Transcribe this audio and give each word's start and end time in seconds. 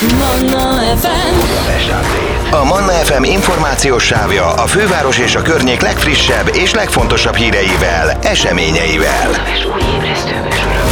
Manna 0.00 0.96
FM 0.96 1.34
A 2.50 2.64
Manna 2.64 2.92
FM 2.92 3.22
információs 3.22 4.04
sávja 4.04 4.52
a 4.52 4.66
főváros 4.66 5.18
és 5.18 5.34
a 5.34 5.42
környék 5.42 5.80
legfrissebb 5.80 6.50
és 6.54 6.74
legfontosabb 6.74 7.34
híreivel, 7.34 8.18
eseményeivel. 8.22 9.30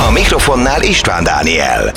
A 0.08 0.10
mikrofonnál 0.10 0.82
István 0.82 1.24
Dániel. 1.24 1.92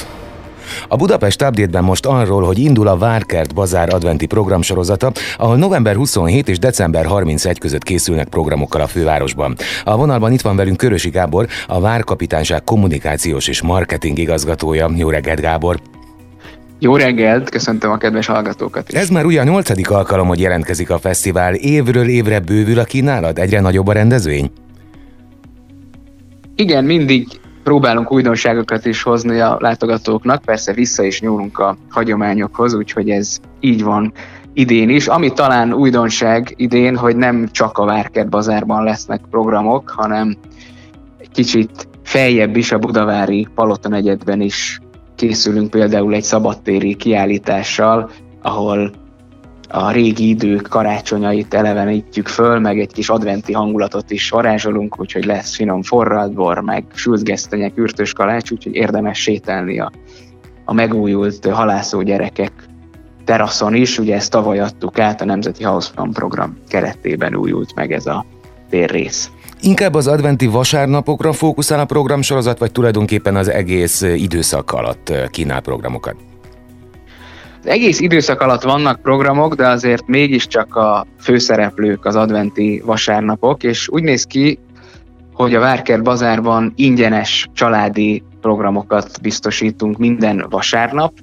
A 0.88 0.96
Budapest 0.96 1.42
update 1.42 1.82
most 1.82 2.06
arról, 2.06 2.44
hogy 2.44 2.60
indul 2.60 2.88
a 2.88 2.98
Várkert 2.98 3.54
Bazár 3.54 3.94
adventi 3.94 4.26
programsorozata, 4.26 5.12
ahol 5.38 5.56
november 5.56 5.96
27 5.96 6.50
és 6.50 6.60
december 6.60 7.06
31 7.06 7.60
között 7.60 7.84
készülnek 7.84 8.28
programokkal 8.28 8.82
a 8.82 8.88
fővárosban. 8.88 9.56
A 9.84 9.98
vonalban 9.98 10.32
itt 10.32 10.42
van 10.42 10.56
velünk 10.56 10.78
Körösi 10.78 11.10
Gábor, 11.10 11.48
a 11.68 11.80
Várkapitányság 11.80 12.64
kommunikációs 12.64 13.48
és 13.48 13.62
marketing 13.62 14.18
igazgatója. 14.18 14.90
Jó 14.96 15.10
reggelt, 15.10 15.42
Gábor! 15.42 15.80
Jó 16.84 16.96
reggelt, 16.96 17.50
köszöntöm 17.50 17.92
a 17.92 17.98
kedves 17.98 18.26
hallgatókat 18.26 18.92
is. 18.92 19.00
Ez 19.00 19.10
már 19.10 19.26
ugye 19.26 19.42
a 19.42 19.44
nyolcadik 19.44 19.90
alkalom, 19.90 20.28
hogy 20.28 20.40
jelentkezik 20.40 20.90
a 20.90 20.98
fesztivál. 20.98 21.54
Évről 21.54 22.08
évre 22.08 22.40
bővül 22.40 22.80
a 22.80 22.84
kínálat? 22.84 23.40
Egyre 23.40 23.60
nagyobb 23.60 23.88
a 23.88 23.92
rendezvény? 23.92 24.52
Igen, 26.56 26.84
mindig 26.84 27.28
próbálunk 27.64 28.12
újdonságokat 28.12 28.86
is 28.86 29.04
hozni 29.04 29.40
a 29.40 29.58
látogatóknak, 29.60 30.42
persze 30.42 30.74
vissza 30.74 31.04
is 31.04 31.22
nyúlunk 31.22 31.60
a 31.60 31.78
hagyományokhoz, 31.90 32.74
úgyhogy 32.74 33.10
ez 33.10 33.38
így 33.60 33.84
van 33.84 34.14
idén 34.54 34.90
is. 34.90 35.08
Ami 35.08 35.34
talán 35.34 35.74
újdonság 35.74 36.54
idén, 36.56 36.98
hogy 36.98 37.16
nem 37.16 37.48
csak 37.52 37.78
a 37.78 37.86
Várkert 37.86 38.30
bazárban 38.30 38.84
lesznek 38.84 39.22
programok, 39.30 39.90
hanem 39.90 40.36
egy 41.18 41.32
kicsit 41.32 41.88
feljebb 42.04 42.56
is 42.56 42.72
a 42.72 42.78
Budavári 42.78 43.48
Palota 43.56 43.90
negyedben 43.90 44.42
is 44.42 44.80
készülünk 45.22 45.70
például 45.70 46.14
egy 46.14 46.24
szabadtéri 46.24 46.96
kiállítással, 46.96 48.10
ahol 48.42 48.92
a 49.70 49.92
régi 49.92 50.28
idők 50.28 50.68
karácsonyait 50.70 51.54
elevenítjük 51.54 52.28
föl, 52.28 52.60
meg 52.60 52.80
egy 52.80 52.94
kis 52.94 53.10
adventi 53.10 53.54
hangulatot 53.54 54.12
is 54.12 54.30
varázsolunk, 54.30 55.00
úgyhogy 55.00 55.26
lesz 55.26 55.56
finom 55.56 55.82
forradbor, 55.82 56.60
meg 56.60 56.86
sült 56.94 57.24
gesztenyek, 57.24 57.78
ürtös 57.78 58.14
kalács, 58.14 58.52
úgyhogy 58.52 58.76
érdemes 58.76 59.22
sétálni 59.22 59.80
a, 59.80 59.92
a 60.66 60.74
megújult 60.74 61.46
halászó 61.46 62.02
gyerekek 62.02 62.52
teraszon 63.26 63.74
is. 63.74 64.00
Ugye 64.00 64.16
ezt 64.16 64.32
tavaly 64.32 64.60
adtuk 64.60 65.00
át, 65.00 65.22
a 65.22 65.26
Nemzeti 65.26 65.64
House 65.64 65.92
program 66.14 66.58
keretében 66.68 67.36
újult 67.36 67.76
meg 67.76 67.92
ez 67.92 68.06
a 68.06 68.26
térrész. 68.72 69.32
Inkább 69.62 69.94
az 69.94 70.08
adventi 70.08 70.48
vasárnapokra 70.48 71.34
fókuszál 71.34 71.80
a 71.80 71.86
programsorozat, 71.86 72.60
vagy 72.60 72.72
tulajdonképpen 72.72 73.36
az 73.36 73.50
egész 73.50 74.02
időszak 74.02 74.72
alatt 74.72 75.14
kínál 75.32 75.62
programokat? 75.62 76.16
Az 77.60 77.68
egész 77.68 78.00
időszak 78.00 78.42
alatt 78.42 78.62
vannak 78.62 79.02
programok, 79.02 79.54
de 79.54 79.68
azért 79.68 80.08
mégiscsak 80.08 80.76
a 80.76 81.06
főszereplők 81.20 82.06
az 82.06 82.16
adventi 82.16 82.82
vasárnapok, 82.86 83.64
és 83.64 83.90
úgy 83.90 84.04
néz 84.04 84.24
ki, 84.24 84.60
hogy 85.34 85.56
a 85.56 85.60
Várker 85.60 86.02
Bazárban 86.02 86.74
ingyenes 86.76 87.50
családi 87.54 88.24
programokat 88.42 89.22
biztosítunk 89.22 89.98
minden 89.98 90.46
vasárnap. 90.50 91.14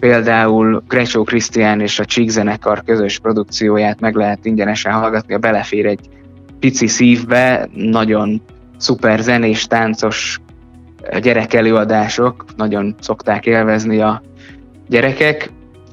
Például 0.00 0.82
Grecsó 0.88 1.24
Krisztián 1.24 1.80
és 1.80 1.98
a 1.98 2.04
Csík 2.04 2.28
zenekar 2.28 2.82
közös 2.84 3.18
produkcióját 3.18 4.00
meg 4.00 4.14
lehet 4.14 4.44
ingyenesen 4.44 4.92
hallgatni, 4.92 5.34
a 5.34 5.38
belefér 5.38 5.86
egy 5.86 6.08
pici 6.66 6.86
szívbe, 6.86 7.68
nagyon 7.74 8.42
szuper 8.76 9.20
zenés, 9.20 9.64
táncos 9.64 10.40
gyerekelőadások, 11.20 12.44
nagyon 12.56 12.94
szokták 13.00 13.46
élvezni 13.46 14.00
a 14.00 14.22
gyerekek, 14.88 15.50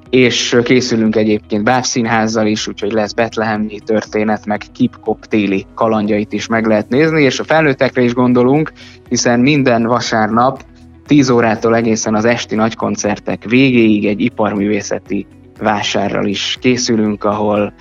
és 0.10 0.58
készülünk 0.64 1.16
egyébként 1.16 1.64
bábszínházzal 1.64 2.48
is, 2.48 2.68
úgyhogy 2.68 2.92
lesz 2.92 3.14
betlehemi 3.14 3.80
történet, 3.80 4.46
meg 4.46 4.62
kipkop 4.72 5.26
téli 5.26 5.66
kalandjait 5.76 6.34
is 6.34 6.48
meg 6.48 6.66
lehet 6.66 6.90
nézni, 6.90 7.24
és 7.24 7.40
a 7.40 7.44
felnőttekre 7.44 8.02
is 8.02 8.14
gondolunk, 8.14 8.72
hiszen 9.10 9.40
minden 9.40 9.84
vasárnap 9.84 10.64
10 11.06 11.30
órától 11.30 11.76
egészen 11.76 12.16
az 12.16 12.26
esti 12.26 12.56
nagykoncertek 12.56 13.44
végéig 13.44 14.06
egy 14.06 14.22
iparművészeti 14.22 15.26
vásárral 15.60 16.26
is 16.26 16.58
készülünk, 16.62 17.24
ahol 17.24 17.74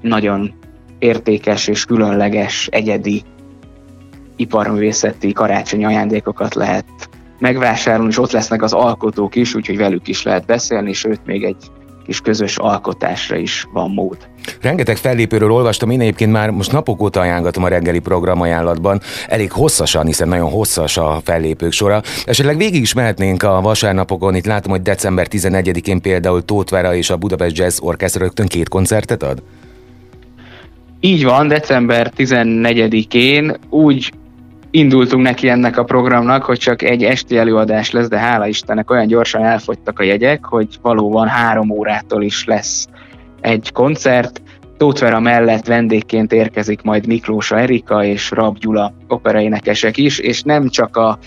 nagyon 0.00 0.59
értékes 1.00 1.68
és 1.68 1.84
különleges, 1.84 2.68
egyedi 2.72 3.22
iparművészeti 4.36 5.32
karácsonyi 5.32 5.84
ajándékokat 5.84 6.54
lehet 6.54 6.86
megvásárolni, 7.38 8.10
és 8.10 8.18
ott 8.18 8.30
lesznek 8.30 8.62
az 8.62 8.72
alkotók 8.72 9.34
is, 9.34 9.54
úgyhogy 9.54 9.76
velük 9.76 10.08
is 10.08 10.22
lehet 10.22 10.46
beszélni, 10.46 10.92
sőt 10.92 11.20
még 11.24 11.44
egy 11.44 11.70
kis 12.06 12.20
közös 12.20 12.56
alkotásra 12.56 13.36
is 13.36 13.66
van 13.72 13.90
mód. 13.90 14.16
Rengeteg 14.60 14.96
fellépőről 14.96 15.52
olvastam, 15.52 15.90
én 15.90 16.00
egyébként 16.00 16.32
már 16.32 16.50
most 16.50 16.72
napok 16.72 17.02
óta 17.02 17.20
ajánlatom 17.20 17.64
a 17.64 17.68
reggeli 17.68 17.98
program 17.98 18.40
ajánlatban, 18.40 19.00
elég 19.28 19.52
hosszasan, 19.52 20.06
hiszen 20.06 20.28
nagyon 20.28 20.50
hosszas 20.50 20.96
a 20.96 21.20
fellépők 21.24 21.72
sora. 21.72 22.02
Esetleg 22.24 22.56
végig 22.56 22.80
is 22.80 22.92
mehetnénk 22.92 23.42
a 23.42 23.60
vasárnapokon, 23.60 24.34
itt 24.34 24.46
látom, 24.46 24.70
hogy 24.70 24.82
december 24.82 25.26
11-én 25.30 26.00
például 26.00 26.44
Tóth 26.44 26.94
és 26.94 27.10
a 27.10 27.16
Budapest 27.16 27.58
Jazz 27.58 27.78
Orchestra 27.80 28.22
rögtön 28.22 28.46
két 28.46 28.68
koncertet 28.68 29.22
ad? 29.22 29.42
Így 31.00 31.24
van, 31.24 31.48
december 31.48 32.12
14-én 32.16 33.56
úgy 33.70 34.12
indultunk 34.70 35.22
neki 35.22 35.48
ennek 35.48 35.76
a 35.76 35.84
programnak, 35.84 36.44
hogy 36.44 36.58
csak 36.58 36.82
egy 36.82 37.04
esti 37.04 37.36
előadás 37.36 37.90
lesz, 37.90 38.08
de 38.08 38.18
hála 38.18 38.46
Istennek 38.46 38.90
olyan 38.90 39.06
gyorsan 39.06 39.44
elfogytak 39.44 39.98
a 39.98 40.02
jegyek, 40.02 40.44
hogy 40.44 40.78
valóban 40.82 41.28
három 41.28 41.70
órától 41.70 42.22
is 42.22 42.44
lesz 42.44 42.88
egy 43.40 43.72
koncert. 43.72 44.42
Tótvera 44.76 45.20
mellett 45.20 45.66
vendégként 45.66 46.32
érkezik 46.32 46.82
majd 46.82 47.06
Miklósa 47.06 47.58
Erika 47.58 48.04
és 48.04 48.30
Rab 48.30 48.58
Gyula 48.58 48.94
operaénekesek 49.08 49.96
is, 49.96 50.18
és 50.18 50.42
nem 50.42 50.68
csak 50.68 50.96
a, 50.96 51.18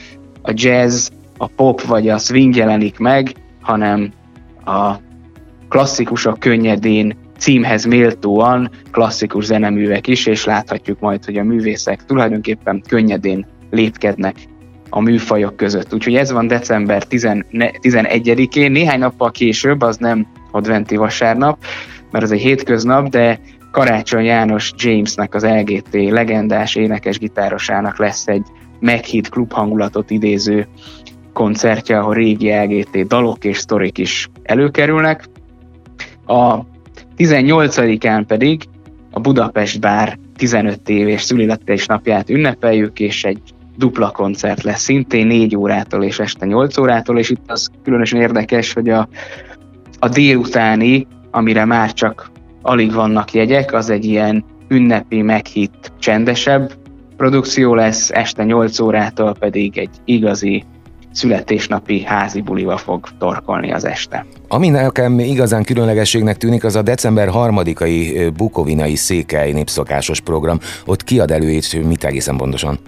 a 0.41 0.51
jazz, 0.53 1.09
a 1.37 1.47
pop 1.47 1.81
vagy 1.81 2.09
a 2.09 2.17
swing 2.17 2.55
jelenik 2.55 2.97
meg, 2.99 3.31
hanem 3.61 4.11
a 4.65 4.93
klasszikusok 5.69 6.39
könnyedén 6.39 7.22
címhez 7.43 7.85
méltóan 7.85 8.69
klasszikus 8.91 9.45
zeneművek 9.45 10.07
is, 10.07 10.25
és 10.25 10.45
láthatjuk 10.45 10.99
majd, 10.99 11.25
hogy 11.25 11.37
a 11.37 11.43
művészek 11.43 12.05
tulajdonképpen 12.05 12.83
könnyedén 12.87 13.45
lépkednek 13.69 14.35
a 14.89 14.99
műfajok 14.99 15.55
között. 15.55 15.93
Úgyhogy 15.93 16.15
ez 16.15 16.31
van 16.31 16.47
december 16.47 17.03
11-én, 17.09 18.71
néhány 18.71 18.99
nappal 18.99 19.31
később, 19.31 19.81
az 19.81 19.97
nem 19.97 20.27
adventi 20.51 20.95
vasárnap, 20.95 21.57
mert 22.11 22.23
az 22.23 22.31
egy 22.31 22.41
hétköznap, 22.41 23.07
de 23.07 23.39
Karácsony 23.71 24.25
János 24.25 24.71
Jamesnek, 24.77 25.33
az 25.33 25.45
LGT 25.45 25.93
legendás 25.93 26.75
énekes 26.75 27.17
gitárosának 27.17 27.97
lesz 27.97 28.27
egy 28.27 28.45
meghit 28.79 29.29
klubhangulatot 29.29 30.11
idéző 30.11 30.67
koncertje, 31.33 31.99
ahol 31.99 32.13
régi 32.13 32.51
LGT 32.51 33.07
dalok 33.07 33.45
és 33.45 33.57
sztorik 33.57 33.97
is 33.97 34.29
előkerülnek. 34.43 35.25
A 36.25 36.71
18-án 37.17 38.23
pedig 38.27 38.61
a 39.11 39.19
Budapest 39.19 39.79
Bár 39.79 40.17
15 40.35 40.89
éves 40.89 41.21
születés 41.21 41.85
napját 41.85 42.29
ünnepeljük, 42.29 42.99
és 42.99 43.23
egy 43.23 43.41
dupla 43.77 44.11
koncert 44.11 44.63
lesz 44.63 44.81
szintén 44.81 45.27
4 45.27 45.55
órától 45.55 46.03
és 46.03 46.19
este 46.19 46.45
8 46.45 46.77
órától, 46.77 47.19
és 47.19 47.29
itt 47.29 47.51
az 47.51 47.69
különösen 47.83 48.21
érdekes, 48.21 48.73
hogy 48.73 48.89
a, 48.89 49.07
a 49.99 50.09
délutáni, 50.09 51.07
amire 51.31 51.65
már 51.65 51.93
csak 51.93 52.31
alig 52.61 52.93
vannak 52.93 53.33
jegyek, 53.33 53.73
az 53.73 53.89
egy 53.89 54.05
ilyen 54.05 54.45
ünnepi, 54.67 55.21
meghitt, 55.21 55.91
csendesebb 55.99 56.73
produkció 57.17 57.75
lesz, 57.75 58.11
este 58.11 58.43
8 58.43 58.79
órától 58.79 59.33
pedig 59.39 59.77
egy 59.77 59.95
igazi 60.05 60.63
születésnapi 61.13 62.03
házi 62.03 62.41
bulival 62.41 62.77
fog 62.77 63.07
torkolni 63.19 63.71
az 63.71 63.85
este. 63.85 64.25
Ami 64.47 64.69
nekem 64.69 65.19
igazán 65.19 65.63
különlegességnek 65.63 66.37
tűnik, 66.37 66.63
az 66.63 66.75
a 66.75 66.81
december 66.81 67.29
harmadikai 67.29 68.29
bukovinai 68.37 68.95
székely 68.95 69.51
népszokásos 69.51 70.19
program. 70.19 70.59
Ott 70.85 71.03
kiad 71.03 71.31
előét 71.31 71.83
mit 71.87 72.03
egészen 72.03 72.37
pontosan? 72.37 72.79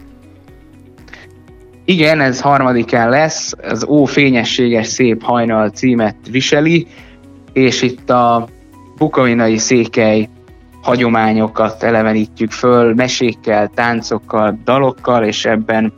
Igen, 1.85 2.21
ez 2.21 2.41
harmadikán 2.41 3.09
lesz, 3.09 3.53
az 3.63 3.85
Ó 3.85 4.05
fényességes 4.05 4.87
szép 4.87 5.23
hajnal 5.23 5.69
címet 5.69 6.15
viseli, 6.31 6.87
és 7.53 7.81
itt 7.81 8.09
a 8.09 8.47
bukovinai 8.97 9.57
székely 9.57 10.29
hagyományokat 10.81 11.83
elevenítjük 11.83 12.51
föl, 12.51 12.93
mesékkel, 12.93 13.71
táncokkal, 13.75 14.59
dalokkal, 14.63 15.23
és 15.23 15.45
ebben 15.45 15.93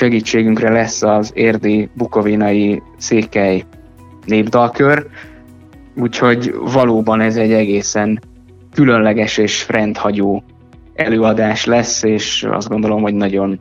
segítségünkre 0.00 0.70
lesz 0.70 1.02
az 1.02 1.32
érdi 1.34 1.88
bukovinai 1.94 2.82
székely 2.96 3.64
népdalkör, 4.26 5.06
úgyhogy 5.96 6.54
valóban 6.72 7.20
ez 7.20 7.36
egy 7.36 7.52
egészen 7.52 8.20
különleges 8.74 9.38
és 9.38 9.68
rendhagyó 9.68 10.42
előadás 10.94 11.64
lesz, 11.64 12.02
és 12.02 12.46
azt 12.50 12.68
gondolom, 12.68 13.02
hogy 13.02 13.14
nagyon 13.14 13.58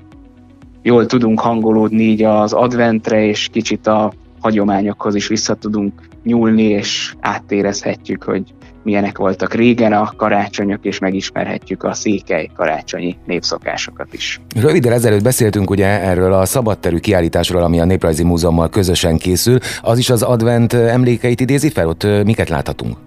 jól 0.81 1.06
tudunk 1.06 1.39
hangolódni 1.39 2.03
így 2.03 2.24
az 2.24 2.53
adventre, 2.53 3.25
és 3.25 3.47
kicsit 3.51 3.88
a 3.88 4.13
hagyományokhoz 4.42 5.15
is 5.15 5.27
vissza 5.27 5.53
tudunk 5.53 5.94
nyúlni, 6.24 6.63
és 6.63 7.15
áttérezhetjük, 7.19 8.24
hogy 8.24 8.53
milyenek 8.89 9.18
voltak 9.18 9.53
régen 9.53 9.94
a 9.94 10.13
karácsonyok, 10.18 10.86
és 10.86 11.00
megismerhetjük 11.00 11.83
a 11.83 11.94
székely 11.94 12.50
karácsonyi 12.56 13.18
népszokásokat 13.25 14.07
is. 14.12 14.41
Röviddel 14.62 14.94
ezelőtt 14.94 15.24
beszéltünk 15.24 15.69
ugye 15.69 16.01
erről 16.01 16.33
a 16.33 16.45
szabadterű 16.45 16.97
kiállításról, 16.97 17.63
ami 17.63 17.80
a 17.80 17.86
Néprajzi 17.86 18.24
Múzeummal 18.24 18.69
közösen 18.69 19.18
készül. 19.18 19.57
Az 19.81 19.97
is 19.97 20.09
az 20.09 20.21
advent 20.21 20.74
emlékeit 20.74 21.39
idézi 21.39 21.69
fel? 21.69 21.88
Ott 21.88 22.07
miket 22.24 22.50
láthatunk? 22.50 22.97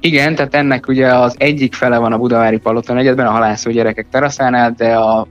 Igen, 0.00 0.34
tehát 0.34 0.54
ennek 0.54 0.88
ugye 0.88 1.14
az 1.14 1.34
egyik 1.38 1.74
fele 1.74 1.98
van 1.98 2.12
a 2.12 2.18
Budavári 2.18 2.58
Palota 2.58 2.92
negyedben, 2.92 3.26
a 3.26 3.30
halászó 3.30 3.70
gyerekek 3.70 4.06
teraszánál, 4.10 4.74
de 4.76 4.94
a, 4.94 5.26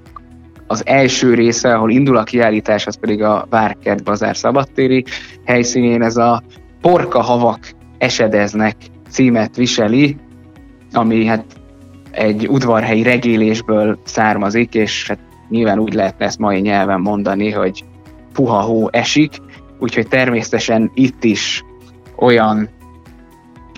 az 0.68 0.84
első 0.86 1.34
része, 1.34 1.74
ahol 1.74 1.92
indul 1.92 2.18
a 2.18 2.24
kiállítás, 2.24 2.88
az 2.88 2.96
pedig 3.00 3.24
a 3.24 3.48
Várkert 3.50 4.04
Bazár 4.04 4.36
szabadtéri 4.38 5.04
helyszínén, 5.46 6.02
ez 6.02 6.18
a 6.18 6.44
porka 6.82 7.22
havak 7.22 7.60
esedeznek 7.98 8.76
címet 9.14 9.56
viseli, 9.56 10.18
ami 10.92 11.26
hát 11.26 11.46
egy 12.12 12.48
udvarhelyi 12.48 13.04
regélésből 13.04 14.00
származik, 14.04 14.74
és 14.74 15.08
hát 15.08 15.20
nyilván 15.50 15.80
úgy 15.80 15.94
lehetne 15.94 16.26
ezt 16.26 16.40
mai 16.40 16.60
nyelven 16.60 17.00
mondani, 17.00 17.52
hogy 17.52 17.84
puha 18.34 18.62
hó 18.62 18.88
esik, 18.92 19.32
úgyhogy 19.80 20.08
természetesen 20.08 20.92
itt 20.94 21.24
is 21.24 21.64
olyan, 22.16 22.70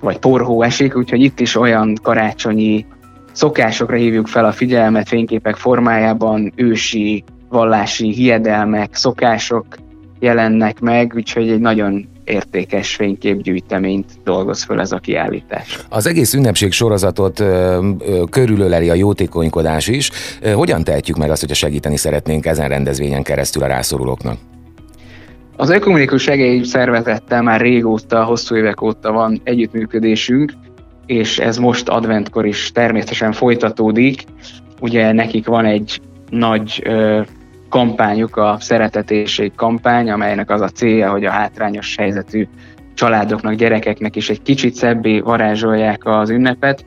vagy 0.02 0.18
porhó 0.18 0.62
esik, 0.62 0.98
úgyhogy 0.98 1.22
itt 1.22 1.40
is 1.40 1.56
olyan 1.56 1.96
karácsonyi 2.02 2.86
szokásokra 3.32 3.96
hívjuk 3.96 4.28
fel 4.28 4.46
a 4.46 4.52
figyelmet 4.52 5.08
fényképek 5.08 5.56
formájában, 5.56 6.54
ősi, 6.56 7.24
vallási 7.50 8.14
hiedelmek, 8.14 8.96
szokások 8.96 9.66
jelennek 10.20 10.80
meg, 10.80 11.14
úgyhogy 11.16 11.50
egy 11.50 11.60
nagyon 11.60 12.08
értékes 12.24 12.96
fényképgyűjteményt 12.96 14.06
dolgoz 14.24 14.64
föl 14.64 14.80
ez 14.80 14.92
a 14.92 14.98
kiállítás. 14.98 15.80
Az 15.90 16.08
egész 16.08 16.34
ünnepség 16.34 16.72
sorozatot 16.72 17.40
ö, 17.40 17.90
ö, 18.00 18.24
körülöleli 18.30 18.90
a 18.90 18.94
jótékonykodás 18.94 19.88
is. 19.88 20.12
Ö, 20.42 20.52
hogyan 20.52 20.84
tehetjük 20.84 21.18
meg 21.18 21.30
azt, 21.30 21.40
hogyha 21.40 21.56
segíteni 21.56 21.98
szeretnénk 21.98 22.46
ezen 22.46 22.70
rendezvényen 22.70 23.24
keresztül 23.24 23.64
a 23.64 23.68
rászorulóknak? 23.68 24.38
Az 25.58 25.70
Ökumenikus 25.70 26.22
Segély 26.22 26.64
Szervezettel 26.64 27.42
már 27.42 27.62
régóta, 27.62 28.24
hosszú 28.24 28.56
évek 28.56 28.82
óta 28.82 29.12
van 29.12 29.42
együttműködésünk, 29.44 30.52
és 31.06 31.40
ez 31.40 31.58
most 31.58 31.90
adventkor 31.90 32.46
is 32.46 32.72
természetesen 32.72 33.32
folytatódik. 33.32 34.24
Ugye 34.82 35.12
nekik 35.12 35.46
van 35.46 35.66
egy 35.66 36.02
nagy 36.30 36.82
ö, 36.86 37.22
kampányuk, 37.76 38.38
a 38.38 38.58
Szeretetéség 38.60 39.52
kampány, 39.56 40.12
amelynek 40.12 40.50
az 40.50 40.62
a 40.62 40.70
célja, 40.70 41.12
hogy 41.12 41.26
a 41.26 41.32
hátrányos 41.32 41.96
helyzetű 41.96 42.48
családoknak, 42.94 43.54
gyerekeknek 43.54 44.16
is 44.16 44.30
egy 44.30 44.42
kicsit 44.42 44.74
szebbé 44.74 45.20
varázsolják 45.20 46.06
az 46.06 46.30
ünnepet, 46.30 46.86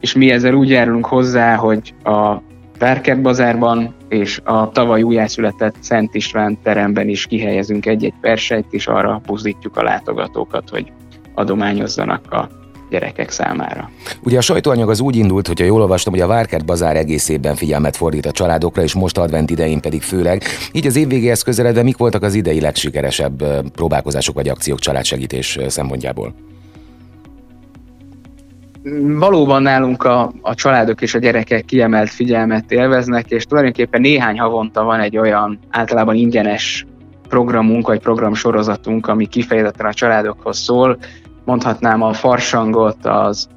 és 0.00 0.14
mi 0.14 0.30
ezzel 0.30 0.54
úgy 0.54 0.68
járulunk 0.68 1.06
hozzá, 1.06 1.54
hogy 1.54 1.94
a 2.04 2.36
Várkert 2.78 3.22
bazárban 3.22 3.94
és 4.08 4.40
a 4.44 4.70
tavaly 4.70 5.02
újjászületett 5.02 5.76
Szent 5.80 6.14
István 6.14 6.58
teremben 6.62 7.08
is 7.08 7.26
kihelyezünk 7.26 7.86
egy-egy 7.86 8.14
persejt, 8.20 8.66
és 8.70 8.86
arra 8.86 9.20
buzdítjuk 9.26 9.76
a 9.76 9.82
látogatókat, 9.82 10.68
hogy 10.68 10.92
adományozzanak 11.34 12.32
a 12.32 12.48
gyerekek 12.92 13.30
számára. 13.30 13.90
Ugye 14.22 14.38
a 14.38 14.40
sajtóanyag 14.40 14.90
az 14.90 15.00
úgy 15.00 15.16
indult, 15.16 15.46
hogyha 15.46 15.64
jól 15.64 15.80
olvastam, 15.80 16.12
hogy 16.12 16.22
a 16.22 16.26
Várkert 16.26 16.64
bazár 16.64 16.96
egész 16.96 17.28
évben 17.28 17.54
figyelmet 17.54 17.96
fordít 17.96 18.26
a 18.26 18.30
családokra, 18.30 18.82
és 18.82 18.94
most 18.94 19.18
advent 19.18 19.50
idején 19.50 19.80
pedig 19.80 20.02
főleg. 20.02 20.42
Így 20.72 20.86
az 20.86 20.96
évvégéhez 20.96 21.42
közeledve 21.42 21.82
mik 21.82 21.96
voltak 21.96 22.22
az 22.22 22.34
idei 22.34 22.60
legsikeresebb 22.60 23.44
próbálkozások 23.70 24.34
vagy 24.34 24.48
akciók 24.48 24.78
családsegítés 24.78 25.58
szempontjából? 25.66 26.34
Valóban 29.18 29.62
nálunk 29.62 30.04
a, 30.04 30.32
a 30.40 30.54
családok 30.54 31.02
és 31.02 31.14
a 31.14 31.18
gyerekek 31.18 31.64
kiemelt 31.64 32.10
figyelmet 32.10 32.72
élveznek, 32.72 33.30
és 33.30 33.44
tulajdonképpen 33.44 34.00
néhány 34.00 34.38
havonta 34.38 34.82
van 34.82 35.00
egy 35.00 35.16
olyan 35.16 35.58
általában 35.70 36.14
ingyenes 36.14 36.86
programunk 37.28 37.86
vagy 37.86 38.00
programsorozatunk, 38.00 39.06
ami 39.06 39.26
kifejezetten 39.26 39.86
a 39.86 39.94
családokhoz 39.94 40.58
szól, 40.58 40.98
mondhatnám 41.44 42.02
a 42.02 42.12
farsangot, 42.12 43.06
az, 43.06 43.48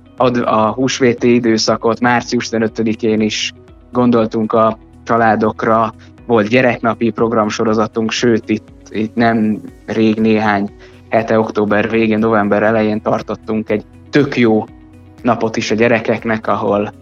a 0.43 0.67
húsvéti 0.67 1.33
időszakot, 1.33 1.99
március 1.99 2.49
15-én 2.51 3.21
is 3.21 3.53
gondoltunk 3.91 4.53
a 4.53 4.77
családokra, 5.03 5.93
volt 6.27 6.47
gyereknapi 6.47 7.09
programsorozatunk, 7.09 8.11
sőt 8.11 8.49
itt, 8.49 8.67
itt 8.89 9.15
nem 9.15 9.61
rég 9.85 10.19
néhány 10.19 10.69
hete, 11.09 11.39
október 11.39 11.89
végén, 11.89 12.19
november 12.19 12.63
elején 12.63 13.01
tartottunk 13.01 13.69
egy 13.69 13.83
tök 14.09 14.38
jó 14.38 14.65
napot 15.21 15.57
is 15.57 15.71
a 15.71 15.75
gyerekeknek, 15.75 16.47
ahol 16.47 16.93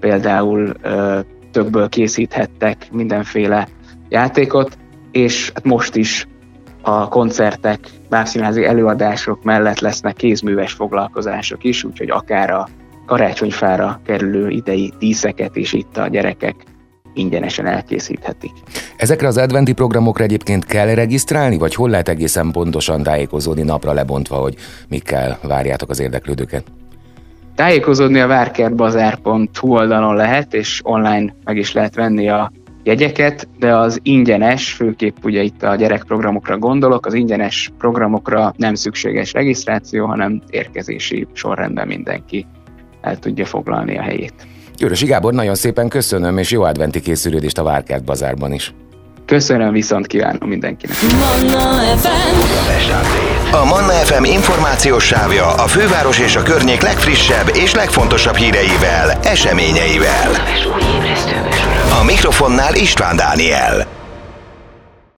például 0.00 0.72
ö, 0.82 1.18
többből 1.50 1.88
készíthettek 1.88 2.88
mindenféle 2.92 3.68
játékot, 4.08 4.78
és 5.12 5.50
hát 5.54 5.64
most 5.64 5.96
is 5.96 6.26
a 6.84 7.08
koncertek, 7.08 7.78
bábszínházi 8.08 8.64
előadások 8.64 9.42
mellett 9.42 9.80
lesznek 9.80 10.14
kézműves 10.14 10.72
foglalkozások 10.72 11.64
is, 11.64 11.84
úgyhogy 11.84 12.10
akár 12.10 12.50
a 12.50 12.68
karácsonyfára 13.06 14.00
kerülő 14.06 14.48
idei 14.48 14.92
díszeket 14.98 15.56
is 15.56 15.72
itt 15.72 15.96
a 15.96 16.08
gyerekek 16.08 16.54
ingyenesen 17.14 17.66
elkészíthetik. 17.66 18.52
Ezekre 18.96 19.26
az 19.26 19.36
adventi 19.36 19.72
programokra 19.72 20.24
egyébként 20.24 20.64
kell 20.64 20.94
regisztrálni, 20.94 21.58
vagy 21.58 21.74
hol 21.74 21.90
lehet 21.90 22.08
egészen 22.08 22.50
pontosan 22.50 23.02
tájékozódni 23.02 23.62
napra 23.62 23.92
lebontva, 23.92 24.36
hogy 24.36 24.54
mikkel 24.88 25.38
várjátok 25.42 25.90
az 25.90 26.00
érdeklődőket? 26.00 26.64
Tájékozódni 27.54 28.20
a 28.20 28.26
várkertbazár.hu 28.26 29.68
oldalon 29.68 30.16
lehet, 30.16 30.54
és 30.54 30.80
online 30.84 31.34
meg 31.44 31.56
is 31.56 31.72
lehet 31.72 31.94
venni 31.94 32.28
a 32.28 32.52
jegyeket, 32.84 33.48
de 33.58 33.76
az 33.76 33.98
ingyenes, 34.02 34.72
főképp 34.72 35.16
ugye 35.22 35.42
itt 35.42 35.62
a 35.62 35.74
gyerekprogramokra 35.74 36.58
gondolok, 36.58 37.06
az 37.06 37.14
ingyenes 37.14 37.70
programokra 37.78 38.54
nem 38.56 38.74
szükséges 38.74 39.32
regisztráció, 39.32 40.06
hanem 40.06 40.42
érkezési 40.50 41.26
sorrendben 41.32 41.86
mindenki 41.86 42.46
el 43.00 43.18
tudja 43.18 43.44
foglalni 43.44 43.98
a 43.98 44.02
helyét. 44.02 44.34
Györösi 44.76 45.06
Gábor, 45.06 45.32
nagyon 45.32 45.54
szépen 45.54 45.88
köszönöm, 45.88 46.38
és 46.38 46.50
jó 46.50 46.62
adventi 46.62 47.00
készülődést 47.00 47.58
a 47.58 47.62
Várkert 47.62 48.04
bazárban 48.04 48.52
is. 48.52 48.74
Köszönöm, 49.26 49.72
viszont 49.72 50.06
kívánom 50.06 50.48
mindenkinek. 50.48 50.96
Manna 51.02 51.96
FM. 51.96 52.34
A 53.54 53.64
Manna 53.64 53.92
FM 53.92 54.24
információs 54.24 55.04
sávja 55.04 55.46
a 55.54 55.66
főváros 55.66 56.18
és 56.18 56.36
a 56.36 56.42
környék 56.42 56.82
legfrissebb 56.82 57.50
és 57.52 57.74
legfontosabb 57.74 58.34
híreivel, 58.34 59.10
eseményeivel. 59.22 60.30
A 61.94 62.02
mikrofonnál 62.02 62.74
István 62.74 63.16
Dániel. 63.16 63.86